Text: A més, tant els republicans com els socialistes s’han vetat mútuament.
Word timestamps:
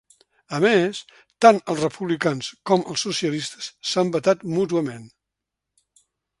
A 0.59 0.61
més, 0.61 1.01
tant 1.45 1.59
els 1.73 1.83
republicans 1.83 2.49
com 2.71 2.87
els 2.95 3.05
socialistes 3.09 3.69
s’han 3.93 4.13
vetat 4.19 4.45
mútuament. 4.59 5.09